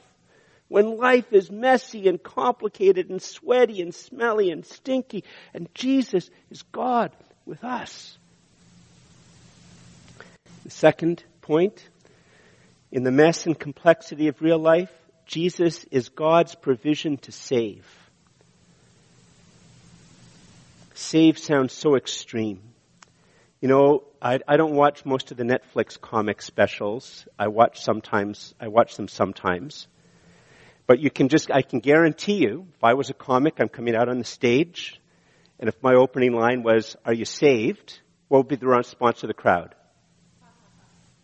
[0.68, 5.24] When life is messy and complicated and sweaty and smelly and stinky,
[5.54, 8.18] and Jesus is God with us.
[10.68, 11.88] The second point,
[12.92, 14.92] in the mess and complexity of real life,
[15.26, 17.88] Jesus is God's provision to save.
[20.94, 22.60] Save sounds so extreme.
[23.62, 27.26] You know, I, I, don't watch most of the Netflix comic specials.
[27.40, 29.88] I watch sometimes, I watch them sometimes.
[30.86, 33.96] But you can just, I can guarantee you, if I was a comic, I'm coming
[33.96, 35.00] out on the stage,
[35.62, 38.02] and if my opening line was, are you saved?
[38.28, 39.74] What would be the response of the crowd?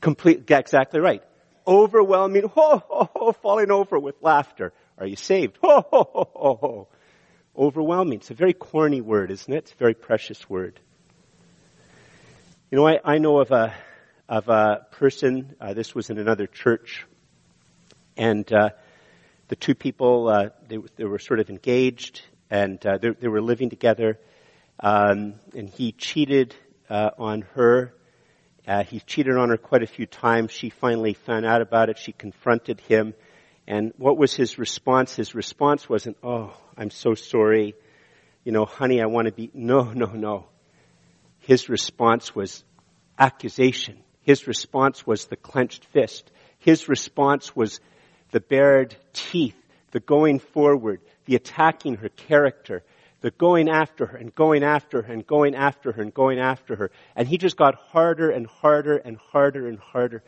[0.04, 1.24] Complete, exactly right.
[1.66, 4.74] Overwhelming, ho, ho, ho, falling over with laughter.
[4.98, 5.58] Are you saved?
[5.64, 6.88] Ho, ho, ho, ho, ho.
[7.58, 8.20] Overwhelming.
[8.20, 9.60] It's a very corny word, isn't it?
[9.60, 10.78] It's a very precious word.
[12.70, 13.74] You know, I, I know of a,
[14.28, 17.06] of a person, uh, this was in another church,
[18.18, 18.72] and uh,
[19.48, 23.42] the two people, uh, they, they were sort of engaged, and uh, they, they were
[23.42, 24.20] living together,
[24.82, 26.54] um, and he cheated
[26.90, 27.94] uh, on her
[28.68, 30.52] uh, he cheated on her quite a few times.
[30.52, 31.98] She finally found out about it.
[31.98, 33.14] She confronted him.
[33.68, 35.16] And what was his response?
[35.16, 37.76] His response wasn't, oh, I'm so sorry.
[38.44, 40.46] You know, honey, I want to be, no, no, no.
[41.40, 42.64] His response was
[43.20, 44.00] accusation.
[44.22, 46.32] His response was the clenched fist.
[46.60, 47.82] His response was
[48.32, 49.58] the bared teeth,
[49.92, 52.84] the going forward, the attacking her character,
[53.24, 56.76] they're going after her and going after her and going after her and going after
[56.76, 56.92] her.
[57.16, 60.24] And he just got harder and harder and harder and harder.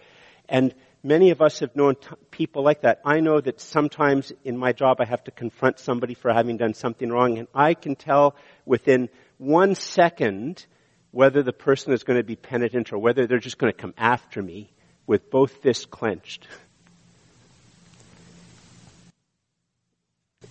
[0.47, 0.73] And
[1.03, 3.01] many of us have known t- people like that.
[3.03, 6.73] I know that sometimes in my job I have to confront somebody for having done
[6.73, 10.65] something wrong and I can tell within one second
[11.11, 13.93] whether the person is going to be penitent or whether they're just going to come
[13.97, 14.71] after me
[15.05, 16.47] with both fists clenched.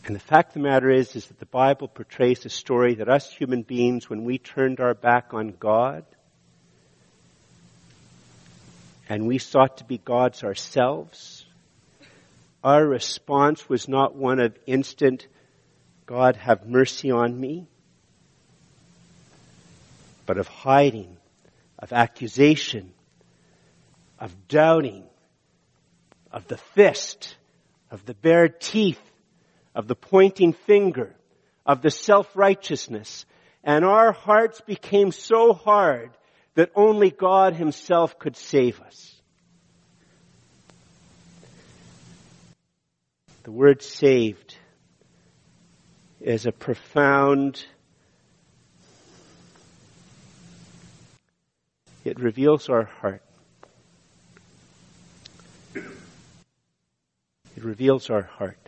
[0.04, 3.08] And the fact of the matter is, is that the Bible portrays a story that
[3.08, 6.04] us human beings, when we turned our back on God,
[9.08, 11.46] and we sought to be gods ourselves,
[12.62, 15.26] our response was not one of instant,
[16.06, 17.68] God have mercy on me.
[20.26, 21.16] but of hiding,
[21.78, 22.92] of accusation,
[24.18, 25.04] of doubting,
[26.32, 27.36] of the fist,
[27.90, 29.00] of the bared teeth,
[29.74, 31.14] of the pointing finger,
[31.66, 33.26] of the self-righteousness.
[33.62, 36.10] And our hearts became so hard
[36.54, 39.10] that only God himself could save us.
[43.44, 44.56] The word saved
[46.20, 47.62] is a profound,
[52.04, 53.22] it reveals our heart.
[55.74, 58.58] It reveals our heart.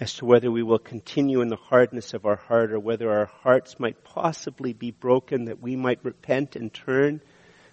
[0.00, 3.26] As to whether we will continue in the hardness of our heart or whether our
[3.26, 7.20] hearts might possibly be broken that we might repent and turn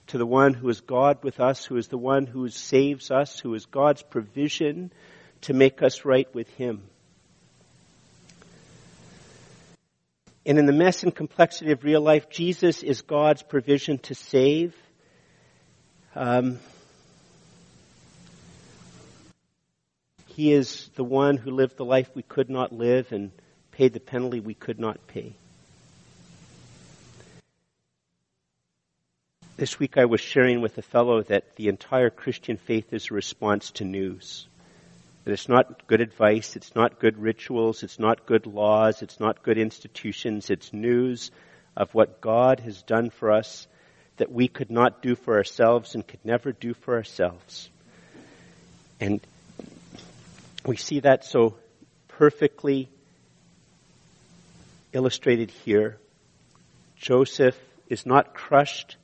[0.08, 3.40] to the one who is God with us, who is the one who saves us,
[3.40, 4.92] who is God's provision
[5.42, 6.84] to make us right with Him.
[10.48, 14.76] And in the mess and complexity of real life, Jesus is God's provision to save.
[16.16, 16.60] Um,
[20.36, 23.32] he is the one who lived the life we could not live and
[23.72, 25.34] paid the penalty we could not pay.
[29.56, 33.14] This week I was sharing with a fellow that the entire Christian faith is a
[33.14, 34.46] response to news.
[35.24, 39.42] That it's not good advice, it's not good rituals, it's not good laws, it's not
[39.42, 41.32] good institutions, it's news
[41.78, 43.68] of what God has done for us
[44.18, 47.70] that we could not do for ourselves and could never do for ourselves.
[49.00, 49.22] And
[50.66, 51.56] we see that so
[52.08, 52.90] perfectly
[54.94, 55.98] illustrated here.
[56.98, 57.58] Joseph
[57.90, 58.98] is not crushed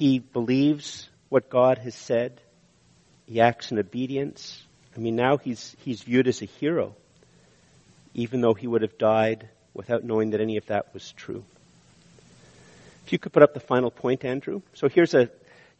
[0.00, 2.40] he believes what God has said.
[3.26, 4.64] He acts in obedience.
[4.96, 6.96] I mean, now he's, he's viewed as a hero,
[8.14, 11.44] even though he would have died without knowing that any of that was true.
[13.04, 14.62] If you could put up the final point, Andrew.
[14.72, 15.28] So here's a,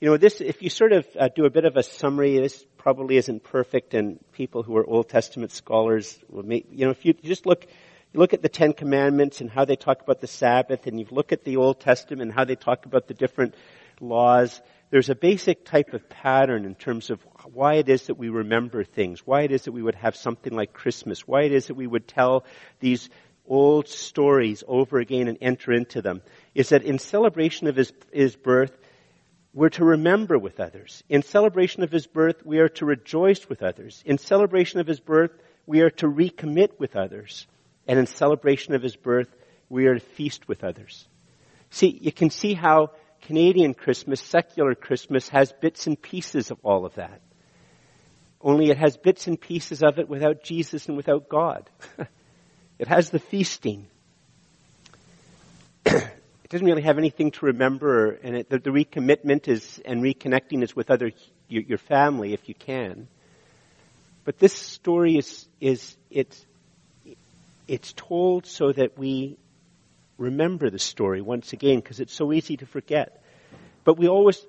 [0.01, 2.65] you know, this, if you sort of uh, do a bit of a summary, this
[2.79, 7.05] probably isn't perfect and people who are Old Testament scholars will make, you know, if
[7.05, 7.67] you just look,
[8.13, 11.07] you look at the Ten Commandments and how they talk about the Sabbath and you
[11.11, 13.55] look at the Old Testament and how they talk about the different
[14.01, 17.21] laws, there's a basic type of pattern in terms of
[17.53, 20.55] why it is that we remember things, why it is that we would have something
[20.55, 22.47] like Christmas, why it is that we would tell
[22.81, 23.11] these
[23.47, 26.23] old stories over again and enter into them,
[26.55, 28.73] is that in celebration of his, his birth,
[29.53, 31.03] we're to remember with others.
[31.09, 34.03] In celebration of his birth, we are to rejoice with others.
[34.07, 35.33] In celebration of his birth,
[35.67, 37.47] we are to recommit with others.
[37.87, 39.29] And in celebration of his birth,
[39.69, 41.07] we are to feast with others.
[41.71, 42.91] See, you can see how
[43.23, 47.21] Canadian Christmas, secular Christmas, has bits and pieces of all of that.
[48.41, 51.69] Only it has bits and pieces of it without Jesus and without God.
[52.79, 53.89] it has the feasting.
[56.51, 60.65] it doesn't really have anything to remember, and it, the, the, recommitment is and reconnecting
[60.65, 61.13] is with other
[61.49, 63.07] your, your family if you can.
[64.25, 66.45] But this story is is it's
[67.69, 69.37] it's told so that we
[70.19, 73.23] remember the story once again because it's so easy to forget.
[73.85, 74.45] But we always,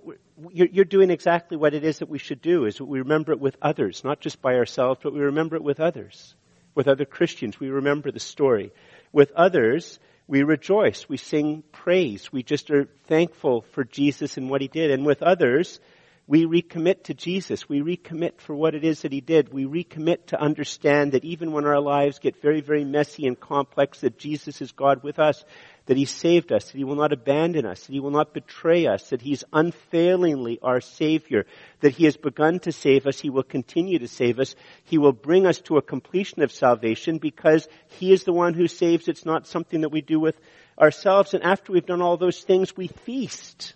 [0.52, 3.40] you're, you're, doing exactly what it is that we should do, is we remember it
[3.40, 6.34] with others, not just by ourselves, but we remember it with others.
[6.74, 8.72] With other Christians, we remember the story.
[9.14, 10.00] With others,
[10.32, 14.90] we rejoice, we sing praise, we just are thankful for Jesus and what He did.
[14.90, 15.82] And with others,
[16.26, 17.68] we recommit to Jesus.
[17.68, 19.52] We recommit for what it is that He did.
[19.52, 24.00] We recommit to understand that even when our lives get very, very messy and complex,
[24.00, 25.44] that Jesus is God with us,
[25.88, 28.88] that He saved us, that He will not abandon us, that He will not betray
[28.88, 31.46] us, that He's unfailingly our Savior,
[31.82, 35.12] that He has begun to save us, He will continue to save us, He will
[35.12, 39.08] bring us to a completion of salvation because He is the one who saves.
[39.08, 40.36] It's not something that we do with
[40.80, 41.34] ourselves.
[41.34, 43.74] And after we've done all those things, we feast.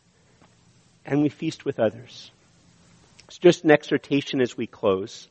[1.05, 2.31] And we feast with others.
[3.27, 5.27] It's just an exhortation as we close.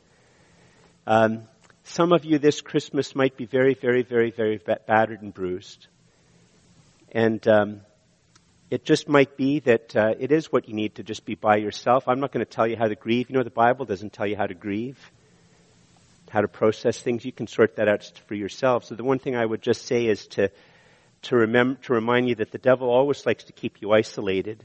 [1.07, 1.43] Um,
[1.85, 5.87] some of you this Christmas might be very, very, very, very battered and bruised.
[7.15, 7.81] And um,
[8.71, 11.57] it just might be that uh, it is what you need to just be by
[11.57, 12.09] yourself.
[12.09, 13.31] I'm not going to tell you how to grieve.
[13.31, 14.99] You know, the Bible doesn't tell you how to grieve,
[16.29, 17.25] how to process things.
[17.25, 18.85] You can sort that out for yourself.
[18.85, 20.51] So the one thing I would just say is to
[21.23, 24.63] to remember to remind you that the devil always likes to keep you isolated.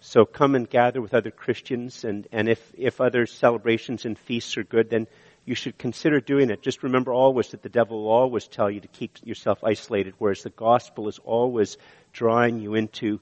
[0.00, 4.56] So come and gather with other Christians, and, and if, if other celebrations and feasts
[4.56, 5.06] are good, then
[5.44, 6.62] you should consider doing it.
[6.62, 10.42] Just remember always that the devil will always tell you to keep yourself isolated, whereas
[10.42, 11.76] the gospel is always
[12.12, 13.20] drawing you into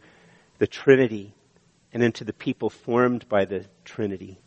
[0.59, 1.35] the Trinity
[1.93, 4.39] and into the people formed by the Trinity.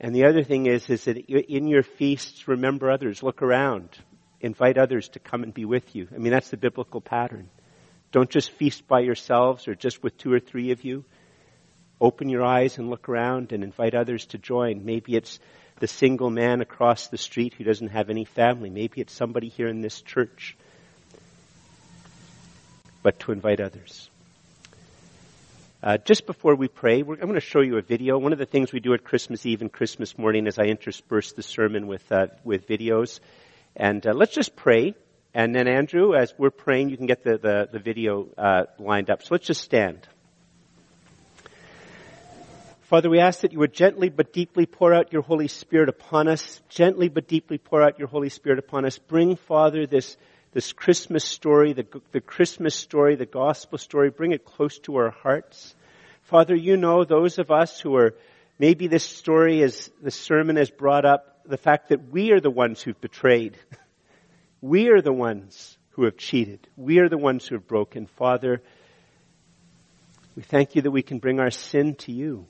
[0.00, 3.88] And the other thing is, is that in your feasts, remember others, look around,
[4.40, 6.08] invite others to come and be with you.
[6.14, 7.48] I mean, that's the biblical pattern.
[8.12, 11.04] Don't just feast by yourselves or just with two or three of you.
[12.00, 14.84] Open your eyes and look around and invite others to join.
[14.84, 15.38] Maybe it's
[15.78, 18.70] the single man across the street who doesn't have any family.
[18.70, 20.56] Maybe it's somebody here in this church.
[23.02, 24.10] But to invite others.
[25.82, 28.18] Uh, just before we pray, I'm going to show you a video.
[28.18, 31.32] One of the things we do at Christmas Eve and Christmas morning is I intersperse
[31.32, 33.20] the sermon with uh, with videos.
[33.76, 34.94] And uh, let's just pray.
[35.34, 39.10] And then Andrew, as we're praying, you can get the, the, the video uh, lined
[39.10, 39.22] up.
[39.22, 40.08] So let's just stand.
[42.86, 46.28] Father, we ask that you would gently but deeply pour out your Holy Spirit upon
[46.28, 46.62] us.
[46.68, 48.96] Gently but deeply pour out your Holy Spirit upon us.
[48.96, 50.16] Bring, Father, this,
[50.52, 55.10] this Christmas story, the, the Christmas story, the gospel story, bring it close to our
[55.10, 55.74] hearts.
[56.22, 58.14] Father, you know those of us who are,
[58.56, 62.50] maybe this story is, the sermon has brought up the fact that we are the
[62.50, 63.58] ones who've betrayed.
[64.60, 66.68] we are the ones who have cheated.
[66.76, 68.06] We are the ones who have broken.
[68.06, 68.62] Father,
[70.36, 72.46] we thank you that we can bring our sin to you.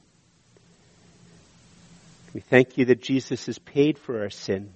[2.37, 4.71] We thank you that Jesus has paid for our sin.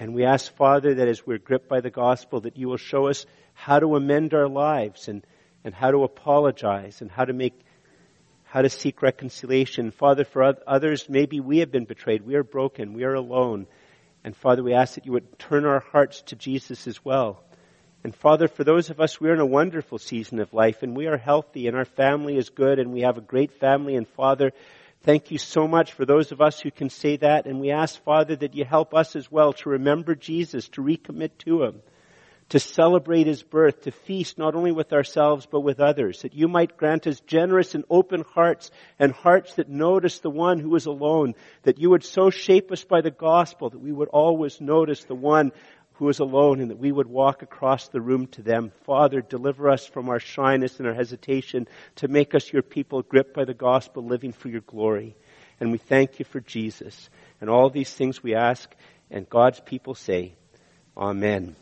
[0.00, 3.08] And we ask, Father, that as we're gripped by the gospel, that you will show
[3.08, 5.22] us how to amend our lives and,
[5.64, 7.60] and how to apologize and how to make,
[8.44, 9.90] how to seek reconciliation.
[9.90, 12.22] Father, for others, maybe we have been betrayed.
[12.22, 12.94] We are broken.
[12.94, 13.66] We are alone.
[14.24, 17.44] And Father, we ask that you would turn our hearts to Jesus as well.
[18.02, 21.06] And Father, for those of us, we're in a wonderful season of life and we
[21.06, 23.94] are healthy and our family is good and we have a great family.
[23.94, 24.52] And Father,
[25.04, 27.46] Thank you so much for those of us who can say that.
[27.46, 31.30] And we ask, Father, that you help us as well to remember Jesus, to recommit
[31.38, 31.82] to Him,
[32.50, 36.22] to celebrate His birth, to feast not only with ourselves, but with others.
[36.22, 40.60] That you might grant us generous and open hearts and hearts that notice the one
[40.60, 41.34] who is alone.
[41.64, 45.16] That you would so shape us by the gospel that we would always notice the
[45.16, 45.50] one
[46.02, 48.72] who is alone and that we would walk across the room to them.
[48.86, 53.32] Father, deliver us from our shyness and our hesitation to make us your people gripped
[53.34, 55.14] by the gospel, living for your glory.
[55.60, 57.08] And we thank you for Jesus.
[57.40, 58.68] And all these things we ask,
[59.12, 60.34] and God's people say,
[60.96, 61.54] Amen.